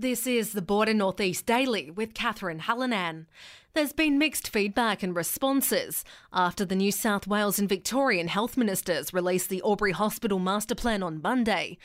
This 0.00 0.26
is 0.26 0.54
the 0.54 0.62
Border 0.62 0.94
Northeast 0.94 1.44
Daily 1.44 1.90
with 1.90 2.14
Catherine 2.14 2.60
Hallinan. 2.60 3.26
There's 3.74 3.92
been 3.92 4.16
mixed 4.16 4.48
feedback 4.48 5.02
and 5.02 5.14
responses 5.14 6.06
after 6.32 6.64
the 6.64 6.74
New 6.74 6.90
South 6.90 7.26
Wales 7.26 7.58
and 7.58 7.68
Victorian 7.68 8.28
health 8.28 8.56
ministers 8.56 9.12
released 9.12 9.50
the 9.50 9.60
Albury 9.62 9.92
Hospital 9.92 10.38
Master 10.38 10.74
Plan 10.74 11.02
on 11.02 11.20
Monday. 11.20 11.76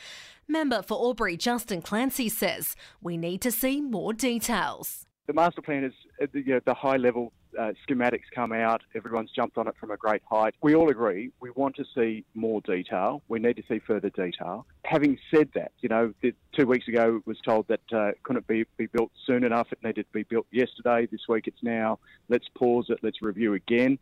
Member 0.48 0.80
for 0.80 0.94
Albury 0.94 1.36
Justin 1.36 1.82
Clancy 1.82 2.30
says 2.30 2.74
we 3.02 3.18
need 3.18 3.42
to 3.42 3.52
see 3.52 3.82
more 3.82 4.14
details. 4.14 5.05
The 5.26 5.32
master 5.32 5.60
plan 5.60 5.84
is 5.84 5.92
uh, 6.22 6.26
the, 6.32 6.40
you 6.40 6.54
know, 6.54 6.60
the 6.64 6.74
high 6.74 6.96
level 6.96 7.32
uh, 7.58 7.72
schematics 7.88 8.24
come 8.34 8.52
out. 8.52 8.82
Everyone's 8.94 9.30
jumped 9.30 9.58
on 9.58 9.66
it 9.66 9.74
from 9.80 9.90
a 9.90 9.96
great 9.96 10.22
height. 10.30 10.54
We 10.62 10.74
all 10.74 10.88
agree 10.90 11.32
we 11.40 11.50
want 11.50 11.76
to 11.76 11.84
see 11.94 12.24
more 12.34 12.60
detail. 12.60 13.22
We 13.28 13.38
need 13.38 13.56
to 13.56 13.62
see 13.68 13.80
further 13.80 14.10
detail. 14.10 14.66
Having 14.84 15.18
said 15.30 15.48
that, 15.54 15.72
you 15.80 15.88
know, 15.88 16.14
two 16.52 16.66
weeks 16.66 16.86
ago 16.86 17.20
was 17.24 17.40
told 17.40 17.66
that 17.68 17.92
uh, 17.92 18.12
couldn't 18.22 18.46
be, 18.46 18.66
be 18.76 18.86
built 18.86 19.10
soon 19.26 19.42
enough. 19.42 19.68
It 19.72 19.82
needed 19.82 20.06
to 20.06 20.12
be 20.12 20.22
built 20.22 20.46
yesterday. 20.50 21.06
This 21.10 21.26
week 21.28 21.46
it's 21.48 21.62
now. 21.62 21.98
Let's 22.28 22.46
pause 22.54 22.86
it. 22.88 22.98
Let's 23.02 23.20
review 23.22 23.54
again. 23.54 23.98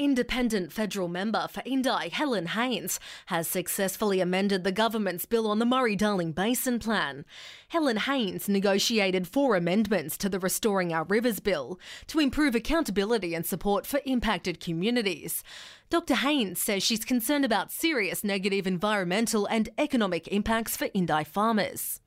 Independent 0.00 0.72
federal 0.72 1.08
member 1.08 1.46
for 1.50 1.62
Indi, 1.66 2.08
Helen 2.10 2.46
Haines, 2.46 2.98
has 3.26 3.46
successfully 3.46 4.22
amended 4.22 4.64
the 4.64 4.72
government's 4.72 5.26
bill 5.26 5.46
on 5.46 5.58
the 5.58 5.66
Murray 5.66 5.94
Darling 5.94 6.32
Basin 6.32 6.78
Plan. 6.78 7.26
Helen 7.68 7.98
Haines 7.98 8.48
negotiated 8.48 9.28
four 9.28 9.56
amendments 9.56 10.16
to 10.16 10.30
the 10.30 10.38
Restoring 10.38 10.90
Our 10.90 11.04
Rivers 11.04 11.38
Bill 11.38 11.78
to 12.06 12.18
improve 12.18 12.54
accountability 12.54 13.34
and 13.34 13.44
support 13.44 13.84
for 13.84 14.00
impacted 14.06 14.58
communities. 14.58 15.44
Dr. 15.90 16.14
Haines 16.14 16.62
says 16.62 16.82
she's 16.82 17.04
concerned 17.04 17.44
about 17.44 17.70
serious 17.70 18.24
negative 18.24 18.66
environmental 18.66 19.44
and 19.44 19.68
economic 19.76 20.26
impacts 20.28 20.78
for 20.78 20.88
Indi 20.94 21.24
farmers. 21.24 22.00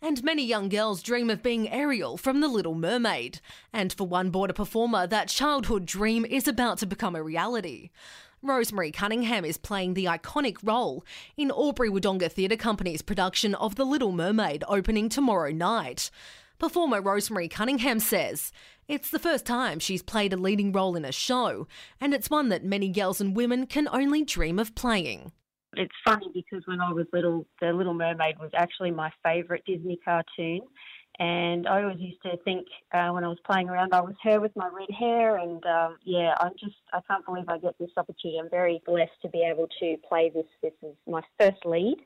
And 0.00 0.22
many 0.22 0.44
young 0.44 0.68
girls 0.68 1.02
dream 1.02 1.28
of 1.28 1.42
being 1.42 1.68
Ariel 1.68 2.16
from 2.16 2.40
The 2.40 2.46
Little 2.46 2.74
Mermaid. 2.74 3.40
And 3.72 3.92
for 3.92 4.06
one 4.06 4.30
border 4.30 4.52
performer, 4.52 5.08
that 5.08 5.28
childhood 5.28 5.86
dream 5.86 6.24
is 6.24 6.46
about 6.46 6.78
to 6.78 6.86
become 6.86 7.16
a 7.16 7.22
reality. 7.22 7.90
Rosemary 8.40 8.92
Cunningham 8.92 9.44
is 9.44 9.58
playing 9.58 9.94
the 9.94 10.04
iconic 10.04 10.58
role 10.62 11.04
in 11.36 11.50
Albury 11.50 11.90
Wodonga 11.90 12.30
Theatre 12.30 12.56
Company's 12.56 13.02
production 13.02 13.56
of 13.56 13.74
The 13.74 13.84
Little 13.84 14.12
Mermaid 14.12 14.62
opening 14.68 15.08
tomorrow 15.08 15.50
night. 15.50 16.12
Performer 16.60 17.00
Rosemary 17.00 17.48
Cunningham 17.48 17.98
says 17.98 18.52
it's 18.86 19.10
the 19.10 19.18
first 19.18 19.44
time 19.44 19.80
she's 19.80 20.02
played 20.02 20.32
a 20.32 20.36
leading 20.36 20.70
role 20.70 20.94
in 20.94 21.04
a 21.04 21.10
show, 21.10 21.66
and 22.00 22.14
it's 22.14 22.30
one 22.30 22.48
that 22.50 22.64
many 22.64 22.88
girls 22.88 23.20
and 23.20 23.36
women 23.36 23.66
can 23.66 23.88
only 23.92 24.22
dream 24.24 24.60
of 24.60 24.76
playing. 24.76 25.32
It's 25.78 25.94
funny 26.04 26.26
because 26.34 26.62
when 26.66 26.80
I 26.80 26.92
was 26.92 27.06
little, 27.12 27.46
The 27.60 27.72
Little 27.72 27.94
Mermaid 27.94 28.38
was 28.40 28.50
actually 28.54 28.90
my 28.90 29.12
favourite 29.22 29.64
Disney 29.64 29.98
cartoon. 30.04 30.62
And 31.20 31.66
I 31.66 31.82
always 31.82 32.00
used 32.00 32.22
to 32.22 32.36
think 32.44 32.66
uh, 32.92 33.10
when 33.10 33.24
I 33.24 33.28
was 33.28 33.38
playing 33.44 33.68
around, 33.68 33.92
I 33.92 34.00
was 34.00 34.14
her 34.22 34.40
with 34.40 34.54
my 34.56 34.68
red 34.68 34.90
hair. 34.90 35.36
And 35.36 35.64
um, 35.66 35.96
yeah, 36.04 36.34
I'm 36.40 36.52
just, 36.58 36.76
I 36.92 37.00
can't 37.08 37.24
believe 37.24 37.44
I 37.48 37.58
get 37.58 37.78
this 37.78 37.90
opportunity. 37.96 38.38
I'm 38.38 38.50
very 38.50 38.82
blessed 38.86 39.20
to 39.22 39.28
be 39.28 39.42
able 39.48 39.68
to 39.80 39.96
play 40.08 40.30
this. 40.34 40.46
This 40.62 40.72
is 40.82 40.94
my 41.06 41.22
first 41.38 41.64
lead. 41.64 41.98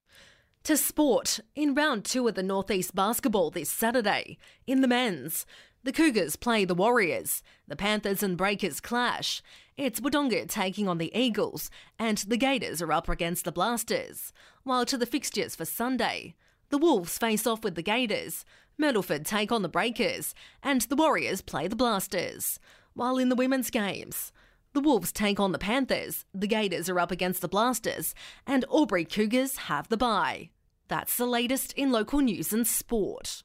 To 0.65 0.77
sport, 0.77 1.41
in 1.57 1.75
round 1.75 2.05
two 2.05 2.29
of 2.29 2.35
the 2.35 2.43
Northeast 2.43 2.95
basketball 2.95 3.51
this 3.51 3.69
Saturday, 3.69 4.39
in 4.67 4.81
the 4.81 4.89
men's, 4.89 5.45
the 5.85 5.93
Cougars 5.93 6.37
play 6.37 6.65
the 6.65 6.75
Warriors, 6.75 7.43
the 7.67 7.77
Panthers 7.77 8.23
and 8.23 8.37
Breakers 8.37 8.81
clash. 8.81 9.43
It's 9.77 10.01
Wodonga 10.01 10.49
taking 10.49 10.87
on 10.87 10.99
the 10.99 11.15
Eagles, 11.17 11.71
and 11.99 12.19
the 12.19 12.37
Gators 12.37 12.81
are 12.81 12.93
up 12.93 13.09
against 13.09 13.45
the 13.45 13.53
Blasters. 13.53 14.33
While 14.63 14.87
to 14.87 14.97
the 14.97 15.07
fixtures 15.07 15.57
for 15.57 15.65
Sunday, 15.65 16.35
the 16.69 16.79
Wolves 16.79 17.19
face 17.19 17.47
off 17.47 17.65
with 17.65 17.75
the 17.75 17.83
Gators, 17.83 18.45
Myrtleford 18.79 19.27
take 19.27 19.51
on 19.51 19.63
the 19.63 19.69
Breakers, 19.69 20.35
and 20.63 20.83
the 20.83 20.97
Warriors 20.97 21.43
play 21.43 21.67
the 21.67 21.77
Blasters. 21.77 22.61
While 22.95 23.19
in 23.19 23.29
the 23.29 23.37
women's 23.37 23.71
games, 23.71 24.33
the 24.75 24.81
Wolves 24.81 25.11
take 25.11 25.41
on 25.41 25.53
the 25.53 25.59
Panthers, 25.59 26.25
the 26.33 26.47
Gators 26.47 26.89
are 26.89 27.01
up 27.01 27.11
against 27.11 27.41
the 27.41 27.49
Blasters, 27.49 28.15
and 28.47 28.65
Albury 28.73 29.05
Cougars 29.05 29.57
have 29.57 29.89
the 29.89 29.97
bye. 29.97 30.51
That's 30.87 31.17
the 31.17 31.27
latest 31.27 31.73
in 31.73 31.91
local 31.91 32.21
news 32.21 32.53
and 32.53 32.67
sport. 32.67 33.43